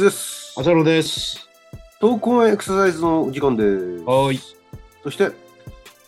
[0.00, 0.54] ズです。
[0.58, 1.46] 浅野です。
[2.00, 3.68] Talk on Exercise のお時間です。
[4.04, 4.40] はーい。
[5.02, 5.30] そして、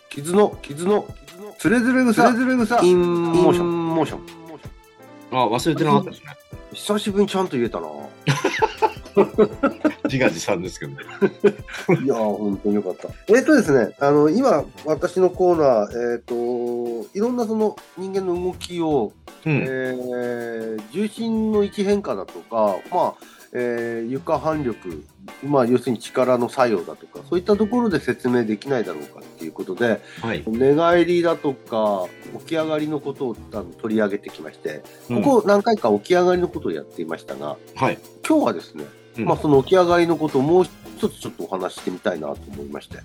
[0.08, 1.06] kizu の、 kizu の、
[1.58, 3.94] つれづれ草、つれづれ草、インモーション。
[3.94, 4.20] モーション。
[5.30, 6.26] あ、忘れてなかったですね。
[6.72, 7.88] 久しぶりにちゃんと言えたな。
[10.04, 10.98] 自画自賛ですけどね。
[12.02, 13.08] いやー、本当によかった。
[13.28, 19.12] えっ、とですね、あの、今、私のコーナー、えっ、と、いろんなその人間の動きを、
[19.46, 19.64] うん。
[19.66, 23.14] えー重心の位置変化だとか、まあ
[23.52, 25.04] えー床反力、
[25.44, 30.42] まあ、要するに力の作用だとかそういったところで説明できないだろうかっていうことではい。
[30.46, 32.06] 寝返りだとか
[32.40, 37.98] 起き上がりのことをあの取り上げてきましてうんここ何回か起き上がりのことをやっていましたがはい。
[38.26, 38.84] 今日はですね、
[39.18, 43.02] うんまあ、その起き上がりのことをもう一つちょっとお話ししてみたいなと思いましては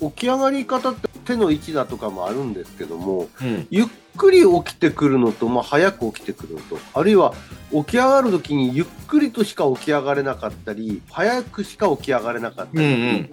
[0.00, 3.44] あ、は起き上がり方って手の位置だとかもあるんですけどもあ。
[3.44, 3.66] うん。
[3.70, 3.86] ゆっ
[4.20, 7.32] くり起きてくるのと、まあ、早く起きてくるのとあるいは
[7.72, 13.30] 起き上がるときにゆっくりとしか起き上がれなかったり早くしか起き上がれなかったり、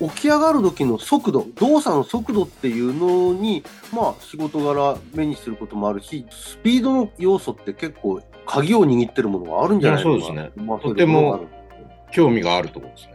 [0.00, 3.62] 起き上がる時の速度動作の速度っていうのに、
[3.94, 11.46] まあ、仕事柄目にすることもあるしスピードの要素って結構鍵を握ってるものがあるんじゃないですねまあとても
[12.10, 13.12] 興味があるところですね。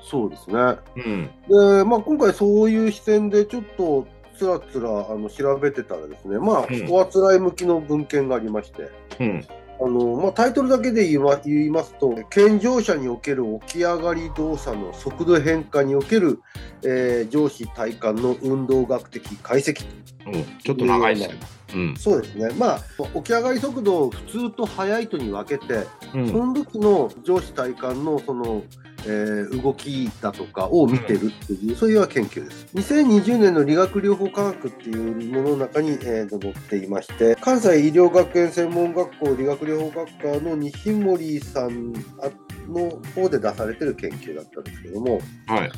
[0.00, 0.56] そうですね。
[0.96, 1.30] うん。
[1.48, 4.06] で、まあ、今回そういう視点でちょっと
[4.38, 9.44] つらつらあの調べてたらですね、まあ、うんおあつらい向きの文献がありまして、うん。
[9.80, 16.40] あのまあ、タイトルだけで言いま言いますと、健常者における起き上がり動作の速度変化における、
[16.82, 19.84] えー上司体幹の運動学的解析
[20.26, 20.44] うん。
[20.58, 21.30] ちょっと長いね。
[21.74, 21.96] うん。
[21.96, 22.80] そうですね、まあ、
[23.14, 26.28] 起き上がり速度を普通と速いとに分けて、うん。
[26.28, 28.62] その時の上司体幹のその、
[29.08, 32.66] えー動きだとかを見てるっていう、そういう研究です。
[32.74, 45.70] 2020年の理学療法科学っていうものの中に、えー載っていまして、関西医療学園専門学校理学療法学科の西森さんの方で出されてる研究だったんですけども、はい。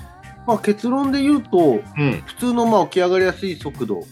[0.46, 2.22] まあ、結論で言うと、うん。
[2.26, 4.02] 普通のまあ起き上がりやすい速度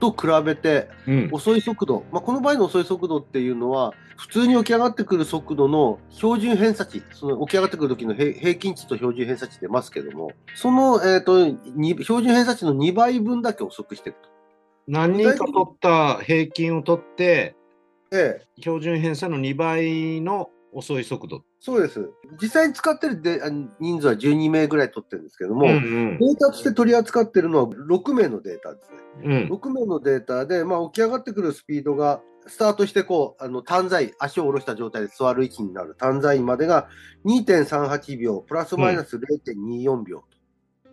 [0.00, 1.28] と比べて、うん。
[1.32, 14.28] 遅い速度、まあ、この場合の遅い速度っていうのは、普通に起き上がってくる速度の標準偏差値、その起き上がってくる時の平平均値と標準偏差値出ますけども、その、えー、とに標準偏差値の2倍分だけ遅くしてると。
[14.86, 17.56] 何人か取った平均を取って、
[18.12, 21.42] ええ、標準偏差の2倍の遅い速度。
[21.64, 22.10] そうです。
[22.42, 23.48] 実際に使ってるであ
[23.80, 28.98] 人数は12名ぐらい取ってるんですけども、んデータとして取り扱ってるのは6名のデータですね。
[29.24, 29.50] うん。
[29.50, 36.88] 6名のデータで、まあ、起き上がってくるスピードが、スタートしてこう、あの、短在、足を下ろした状態で座る位置になる短在までが
[37.24, 40.22] 2.38秒、プラスマイナス0.24秒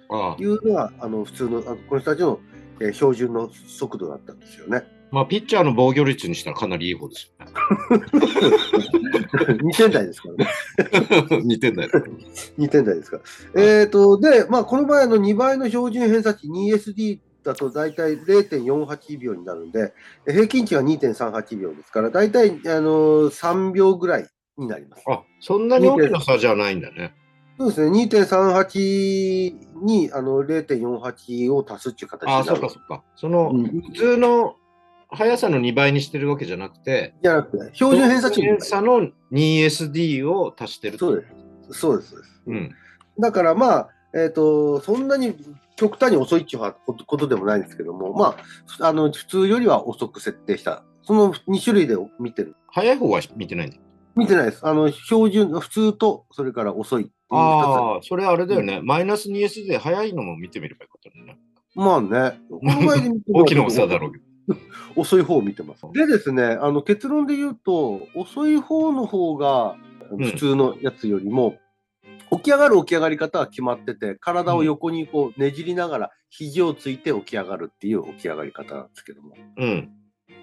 [0.09, 2.39] というのが、あの、普通の、あのこの人たちの、
[2.79, 5.00] えー標準の速度だったんですよね。
[5.11, 7.47] まあ、ピッチャーの防御率にしたらかなりいい方ですよ
[9.41, 10.47] 2点台ですからね。
[11.37, 11.41] ね。
[11.43, 11.89] 似てんだよ。
[12.57, 13.19] 2点台ですか
[13.53, 13.61] ら。
[13.61, 19.93] えっ、と、で、まあ、この場合の2倍の標準偏差値 2SD だと大体0.48秒になるんで、
[20.25, 24.27] 平均値が2.38秒ですから、大体、あの3秒ぐらい
[24.57, 25.03] になります。
[25.07, 27.13] あ、そんなに大きな差じゃないんだね。
[27.57, 32.49] そうですね、2.38にあの0.48を足すっていう形になる。
[32.49, 33.03] ああ、そっかそっか。
[33.15, 34.55] その、うん普通の
[35.11, 41.25] 速さの2倍にしてるわけじゃなくて、じゃなくて、標準偏差値に偏差の 2SD を足してるそうで
[41.73, 41.79] す。
[41.79, 42.11] そうです。
[42.11, 42.17] そ
[42.47, 42.71] うん。
[43.19, 45.35] だからまあ、えっ、と、そんなに
[45.75, 46.73] 極端に遅いっていう
[47.05, 48.37] ことでもないんですけども、ま
[48.79, 50.83] あ、あの、普通よりは遅く設定した。
[51.03, 52.55] その2種類で見てる。
[52.67, 53.77] 速い方は見てないんだ。
[54.15, 54.65] 見てないです。
[54.65, 58.81] あの、標準、普通と、それから遅いっていう2ああ、それあれだよね。
[58.83, 61.37] マイナス 2SD で速いのも見てみればよかったのね。
[61.71, 61.75] つ。
[61.77, 62.39] まあね。
[62.49, 64.30] この場合で見ても 大きな差だろうけど。
[64.95, 65.83] 遅い方を見てます。
[65.93, 69.77] でですね、あの結論で言うと、遅い方の方が
[70.15, 71.57] ん普通のやつよりも、
[72.31, 79.35] 起き上がる起き上がり方は決まってて、体を横にこうねじりながら肘をついて起き上がるっていう起き上がり方なんですけども。
[79.57, 79.89] うん。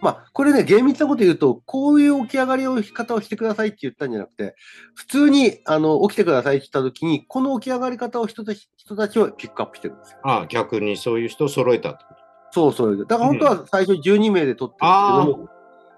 [0.01, 4.55] まあ、これね、厳密なこと言うと、こういう起き上がりを方をしてくださいって言ったんじゃなくて、
[4.95, 10.19] 普通にあの起きてくださいって言ったときに、この起き上がり方を人たち人たちをピックアップしてるんですよ。
[10.23, 12.18] ああ、逆にそういう人を揃えたってこと。
[12.51, 13.07] そうそう。
[13.07, 15.49] だから本当は最初12名で取ってるんですけども、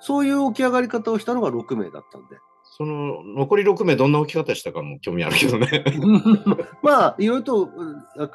[0.00, 2.36] そういう起き上がり方をしたのが6名だったんで。
[2.80, 5.84] その残り6名どんな置き方したかも興味あるけどね。
[6.82, 7.70] まあ、いろいろと、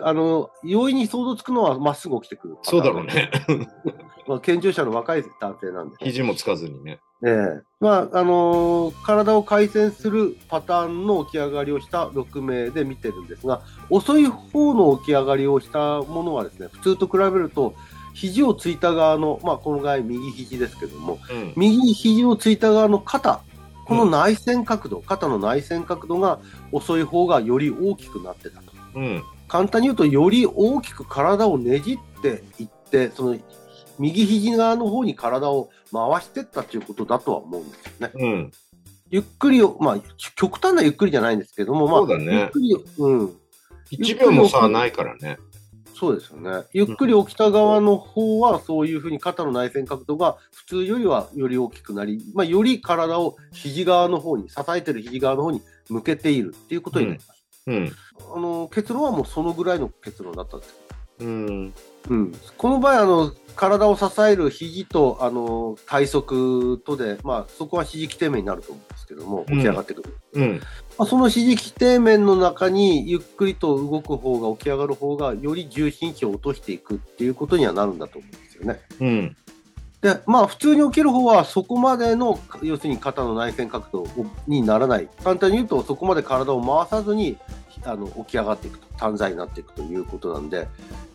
[0.02, 2.58] あの、容易に想像つくのはまっすぐ起きてくる。
[2.62, 3.32] そうだろうね。
[4.28, 5.96] まあ、健常者の若い男性なんで。
[6.00, 7.00] 肘もつかずにね。
[7.26, 17.74] ええまあ、あのー体を回旋するパターンの起き上がりをした6名で見てるんですが、遅い方の起き上がりをしたものはですね、普通と比べると、
[18.16, 21.54] 肘をついた側の、まあ、この場合右肘ですけども、うん。
[21.58, 23.42] 右肘をついた側の肩、
[23.86, 26.40] この内旋角度、肩の内旋角度が
[26.72, 28.72] 遅い方がより大きくなってたと。
[28.96, 29.24] うん。
[29.50, 33.38] 簡単に言うと、より大きく体をねじっていって、その
[34.00, 38.12] 右肘側の方に体を回していったということだとは思うんですよね。
[38.16, 38.52] うん。
[39.10, 39.98] ゆっくりを、まあ、
[40.36, 43.26] 極端なゆっくりじゃないんですけども、まあ、そうだねゆっくり、うん、
[43.92, 45.38] 1秒も差ないからね。
[45.98, 46.66] そうですよね。
[46.74, 57.46] ゆっくり起きた側の方は、そういうふうに肩の内旋角度が普通よりはより大きくなり、まあ、より体を肘側の方に、支えてる肘側の方に向けているっていうことになります。
[57.68, 57.92] うん。
[58.36, 60.76] あの結論はもうそのぐらいの結論だったんですよ
[61.22, 61.74] うん。
[62.10, 70.18] うん、この場合あの、体を支える肘とあの体側とで、まあ、そこは肘基底面になると思うんですけども、起き上がってくる。
[70.34, 70.62] うん。
[70.98, 78.82] まあ、その肘基底面の中にゆっくりと動く方が起き上がる方がより重心値を落としていくっていうことにはなるんだと思うんですよね。
[79.00, 79.38] うん。
[80.02, 84.06] でまあ普通に起きる方はそこまでの要するに肩の内旋角度
[84.46, 87.38] にならない簡単に言うとそこまで体を回さずに
[87.84, 90.68] あの起き上がっていくと単在になっていくということなんで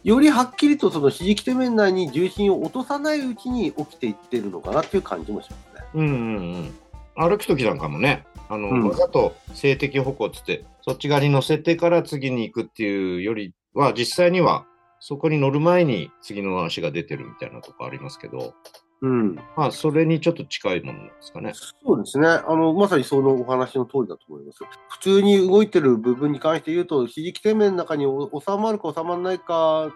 [0.05, 5.85] よりはっきりとその肘基底面内に重心を落とさないうちに起きていってるのかなっていう感じもしますね。
[5.95, 6.07] うん。
[6.07, 6.13] う
[6.59, 6.75] ん。
[7.17, 14.65] 歩くときなんかもね、あの、うんわざと静的歩行っつって、そっち側に乗せてから次に行くっていうよりは、実際には
[15.01, 18.55] そこに乗る前に次の足が出てるみたいなとこありますけど、
[19.03, 21.53] うん、まあ、それにちょっと近いものなんですかね。
[21.55, 24.59] そうですねあの、まさにそのお話の通りだと思います。
[24.91, 29.91] 普通に動いてる部分に関して言うと、肘基底面の中にお収まるか収まらないか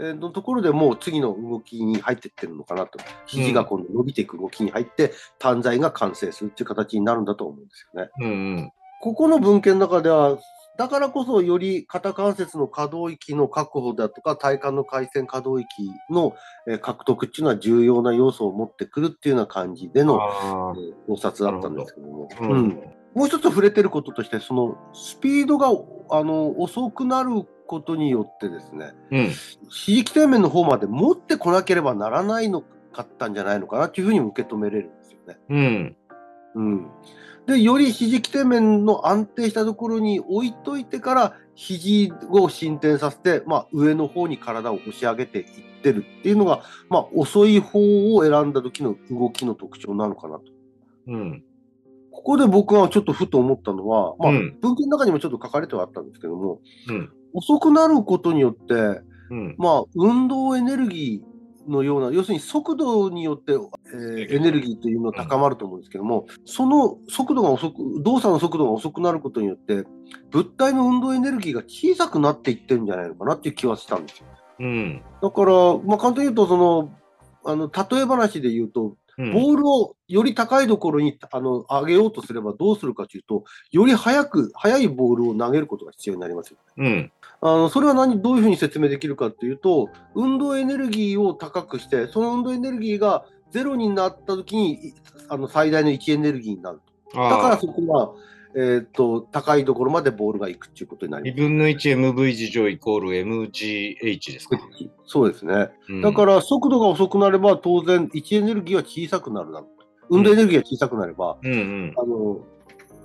[0.00, 8.10] えーのところでもう次の動きに入っていってるのかなと、肘が今度伸びていく動きに入って、単在が完成するっていう形になるんだと思うんですよね。
[8.20, 8.30] うんう
[8.60, 8.72] ん。
[9.00, 10.38] ここの文献の中では、
[10.78, 15.68] だからこそより肩関節の可動域の確保だとか、体幹の回線可動域
[16.08, 16.36] の
[16.68, 20.20] えー獲得っていうのは重要な要素を持ってくるっていうような感じでの
[21.08, 22.28] 考察だったんですけども。
[23.14, 25.68] もう一つ触れてることとして、そのスピードが
[26.10, 27.30] あの遅くなる
[27.66, 29.30] ことによってですね、うん。
[29.68, 35.38] 底面の方まで持ってこなければならないのかったんじゃないのかなっていうふうにも受け止めれるんですよね。
[35.48, 35.96] うん。
[36.54, 36.86] うん。
[37.46, 45.46] で、より肘基底面の安定したところに置いといてから、肘を進展させて、まあ、上の方に体を押し上げていっ
[45.82, 50.44] てるっていうのが、まあ、遅い方を選んだ時の動きの特徴なのかなと。
[51.08, 51.42] うん。
[52.12, 57.10] ここで僕はちょっとふと思ったのは、まあ、うん文献の中にもちょっと書かれてはあったんですけども、うん。
[57.32, 58.74] 遅くなることによって、
[59.30, 59.54] うん。
[59.58, 61.27] まあ、運動エネルギー
[61.68, 69.84] のような、要するに速度によって、えーエネルギーというのが高まると思うんですけども、その速度が遅く、動作の速度が遅くなることによって、
[70.30, 74.26] 物体の運動エネルギーが小さくなっていってるんじゃないのかなっていう気はしたんですよ。
[74.60, 75.02] うん。
[75.22, 76.90] だから、まあ、簡単に言うと、その、
[77.44, 78.96] あの、例え話で言うと、うん。
[79.18, 86.58] ボールをより高いところにあの上げようとすればどうするかというと、より速く、速いボールを投げることが必要になりますよ。
[86.76, 87.12] うん。
[87.40, 94.94] あのそれは何どういうふうに説明できるかというと、運動エネルギーを高くして、その運動エネルギーがゼロになったときにい
[95.28, 96.80] あの最大の位置エネルギーになる
[97.12, 97.18] と。
[97.18, 97.58] だから。
[97.58, 98.14] そこは、
[98.60, 101.42] えー、と高いところまでボールが行くっていうことになり2ます。
[101.48, 104.58] 分の 1MV 事乗イコール MGH ですか。
[105.06, 105.70] そうですね。
[105.88, 109.86] うんだから速度が遅くなれば当然位置エネルギーは小さくなるだろうと。
[110.10, 111.94] 運動エネルギーが小さくなれば、うんうん。
[111.96, 112.40] あの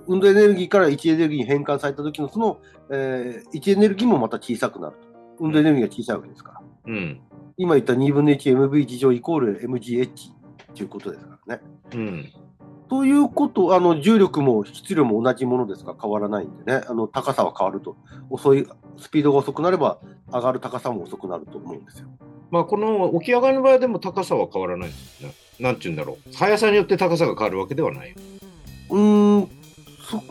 [0.08, 2.58] 運動エネルギーから位置エネルギーに変換された時のその、
[2.90, 5.06] えー位置エネルギーもまた小さくなると。
[5.38, 6.60] 運動エネルギーが小さいわけですから。
[6.86, 7.20] うん。
[7.56, 10.08] 今言った2分の 1MV 事乗イコール MGH
[10.74, 11.62] ということですからね。
[11.94, 12.32] うん。
[12.94, 15.94] ということ、あの重力も質量も同じものですか？
[15.94, 17.96] ら変わらないんでね、あの高さは変わると、
[18.30, 19.98] 遅い、スピードが遅くなれば
[20.32, 22.06] 上がる高さも遅くなると思うんですよ。
[22.52, 25.34] まあ、この起き上がりの場合でも高さは変わらないですよね。
[25.58, 26.32] なんて言うんだろう。
[26.32, 28.14] 速さによって高さが変わるわけではない。
[28.90, 29.48] うーん、
[30.08, 30.22] そ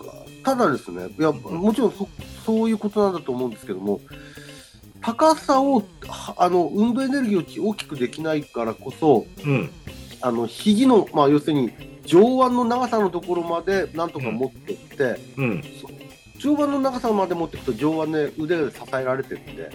[0.46, 2.08] ただですね、いや、もちろんそ
[2.46, 4.00] そういうことなんだと思うんですけども、
[5.01, 9.70] 高さを、はあの運動エネルギーを大きくできないからこそ、うん。
[10.22, 11.74] あの肘の、まあ、要するに
[12.05, 15.63] 上腕の長さのところまでなんとか持っていって、うん。
[16.39, 19.72] 上腕の長さまで持っていくと上腕で腕で支えられてるんで。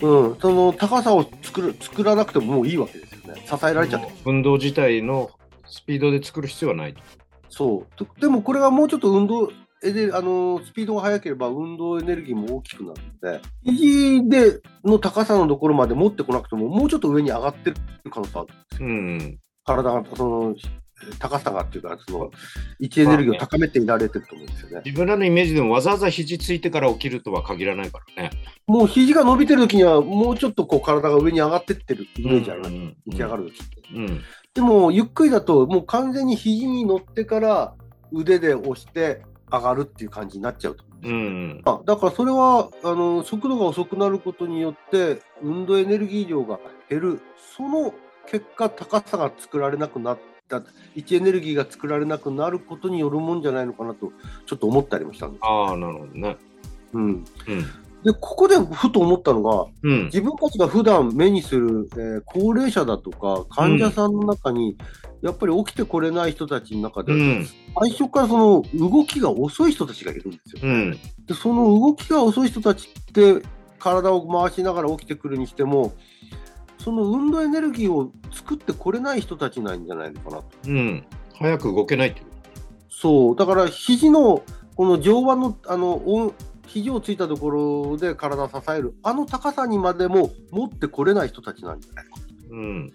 [0.00, 3.46] うん、その高さを作る作らなくてももういいわけですよね。
[3.46, 4.12] 支えられちゃって。
[4.24, 5.30] 運動自体の
[5.66, 7.00] スピードで作る必要はないと。
[7.48, 9.52] そうとでもこれがもうちょっと運動
[9.84, 17.76] エネあのスピードが速ければ運動エネルギーも大きくなるので、肘での高さのところまで持ってこなくても、もうちょっと上に上がってる
[18.10, 18.88] 可能性あるんですよ。
[18.88, 19.38] うん。
[19.64, 20.54] 体が、その、
[21.18, 22.30] 高さがっていうか、その、
[22.78, 24.82] 位置エネルギーを高めていられてると思うんですよね。
[24.84, 28.30] 自分らのイメージでもわざわざ肘ついてから起きるとは限らないからね。
[28.66, 33.82] もう肘が伸びてる時には、もうちょっとこう体が上に上がってってるイメージある、うんうん起き上がる時って。
[33.94, 34.20] うん。
[34.54, 37.74] でも、ゆっくりだと、もう完全に肘に乗ってから
[38.12, 40.84] 腕で押して上がるっていう感じになっちゃうと。
[41.04, 41.60] うん。
[41.64, 47.20] あだからそれはあの速度が遅くなることによって運動エネルギー量が減る
[47.56, 47.92] その
[48.26, 50.18] 結果高さが作られなくなっ
[50.60, 54.12] た位置エネルギーが作られなくなることによるもんじゃないのかなと
[54.46, 55.40] ちょっと思ったりもしたんです。
[55.44, 56.36] ああ、なるほどね。
[56.92, 57.24] うん、うん。
[58.04, 60.04] でここでふと思ったのがうん。
[60.06, 64.76] 自分たちが普段目にする、えー高齢者だとか患者さんの中に、
[65.22, 67.46] やっぱり起きてこれない人たちの中で、うん。
[67.78, 70.62] 最初からその動きが遅い人たちがいるんですよ。
[70.64, 70.98] うん。
[71.26, 73.42] でその動きが遅い人たちって
[73.78, 75.92] 体を回しながら起きてくるにしても
[76.82, 81.04] その運動エネルギーを作ってこれない人たちなんじゃないのかなとうん。
[81.38, 82.26] 早く動けないっていう。
[82.90, 84.42] そうだから肘の
[84.76, 86.34] この上腕のあのお
[86.66, 92.10] 肘をついたところで体を支えるあの高さにまでも持ってこれない人たちなんじゃないか
[92.50, 92.92] うん。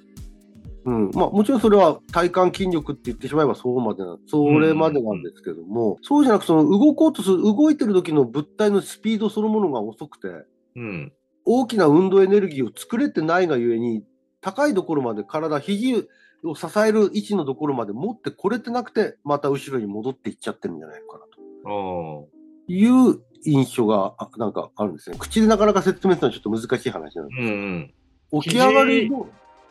[0.86, 10.30] うんまあ、もちろんそれは体幹筋力って言ってしまえばそうまでなそれまでなんですけども、そうじゃなくその動こうとする動いてる時の物体のスピードそのものが遅くて
[10.78, 11.12] うん。
[11.50, 14.04] 大きな運動エネルギーを作れてないがゆえに、
[14.42, 16.08] 高いところまで体、肘
[16.44, 21.26] を支える位置のところまで持ってこれてなくて、また後ろに戻っていっちゃってるんじゃないかな
[21.64, 22.28] と。
[22.68, 25.16] いう印象があなんかあるんですね。
[25.18, 27.94] 口でなかなか説明するのはちょっと難しい話なんでうん
[28.34, 28.42] うん。
[28.42, 29.28] 起き上がりの、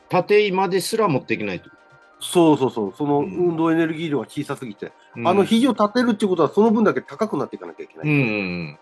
[0.09, 1.68] 縦まですら持っていけないと。
[2.21, 8.09] そうそうそう、そのうん運動エネルギー量が小さすぎて、うんあの肘を立てるっていうことは、その分だけ高くなっていかなきゃいけない。
[8.09, 8.23] うんうんう
[8.73, 8.78] ん。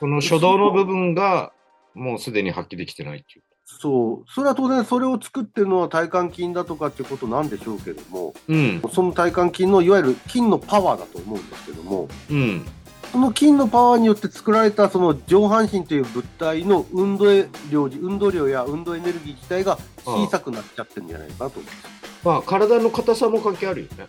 [0.00, 1.52] この初動の部分が
[1.94, 3.44] もうすでに発揮できてないっていう。
[3.64, 8.82] そう、それは当然、それを作ってるのは体幹筋だとかっていうことなんでしょうけども、うん。
[8.92, 12.66] その体幹筋のいわゆる筋のパワーだと思うんですけども、うん。
[13.12, 17.26] その筋のパワーによって作られたその上半身という物体の運動
[17.70, 21.88] 量運動量や運動エネルギー自体が小さくなっちゃってるんじゃないかなと思います。
[22.22, 24.06] まあ、体の硬さも関係あるよね。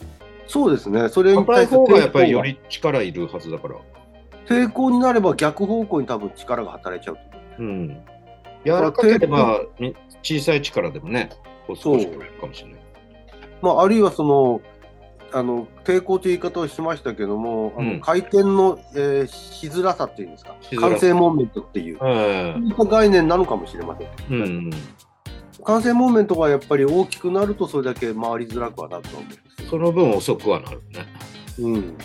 [0.48, 1.10] そうですね。
[1.10, 3.76] それに対する方がやっぱりより力いるはずだから。
[4.48, 7.41] 抵抗になれば逆方向に多分力が働いちゃうと思う。
[7.62, 8.04] うん。
[8.66, 11.30] 柔らかければ、み小さい力でもね、
[11.68, 12.82] こう少しくれるかもしれない。
[13.62, 14.62] まあ、あるいはその、
[15.34, 24.08] あの抵抗という言い方をしましたけども、あのうん回転の、えーしづらさっていうんですか完成モーメントっていう、えそういった概念なのかもしれません。
[24.08, 24.72] えうん。
[25.64, 29.70] 完成モーメントがやっぱり大きくなるとそれだけ回りづらくはなると思うんですよ。
[29.70, 31.06] その分遅くはなるね。
[31.60, 31.98] うん、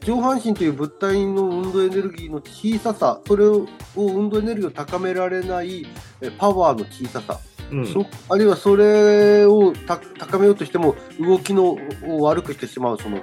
[0.00, 5.86] 上半身という物体の運動エネルギーの小ささ、それを運動エネルギーを高められない
[6.20, 7.86] えパワーの小ささ、うん。
[7.86, 13.18] そあるいはそれをた高めようとしても動きのを悪くしてしまうその、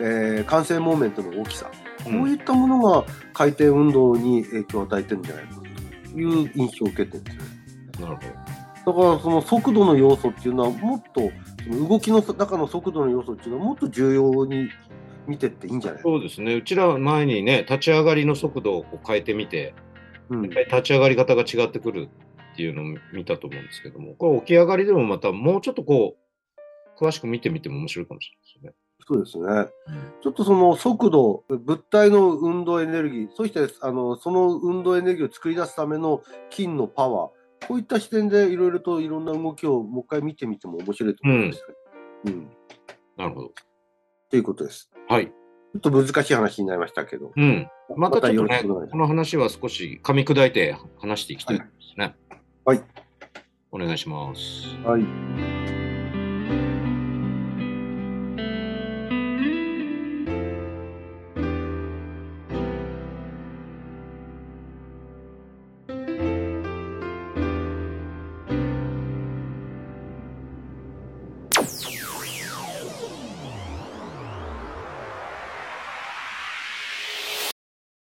[0.00, 1.70] えー完成モーメントの大きさ、
[2.06, 2.20] うん。
[2.20, 7.48] こういったものが回転運動に影響を与えてるんじゃないかという印象を受けてるんですよね。
[8.00, 8.50] なるほ
[8.86, 11.30] だからその速度の要素っていうのはもっと
[11.70, 14.68] 動きの中の速度の要素っていうのはもっと重要に
[15.26, 16.02] 見てっていいんじゃない？
[16.02, 16.10] ど。
[16.10, 16.54] そうですね。
[16.54, 19.74] うちら前にね、立ち上がりの速度をこう変えてみて、
[20.28, 22.08] うん立ち上がり方が違ってくる
[22.52, 26.16] っていうのを見たと思うんですけども、これ起き上がりでもまたもうちょっとこ
[26.98, 28.30] う、詳しく見てみても面白いかもし
[28.62, 28.74] れない
[29.06, 29.44] そうですね。
[29.44, 29.70] ですよね。
[30.22, 37.30] ちょっとその速度、物体の運動エネルギー、そしてあのその運動エネルギーを作り出すための筋のパワー、
[37.68, 41.64] こういった視点でいろいろといろんな動きをもう一回見てみても面白いと思います、
[42.24, 42.32] うん。
[42.32, 42.50] うん。
[43.16, 43.52] なるほど。
[44.30, 44.90] ということです。
[45.08, 45.26] はい。
[45.26, 47.32] ちょっと難しい話になりましたけど。
[47.36, 47.68] うん。
[47.96, 52.16] またちょっとね、この話は少し噛み砕いて話していきたいですね。
[52.64, 52.82] はい。
[53.70, 54.76] お願いします。
[54.84, 55.02] はい。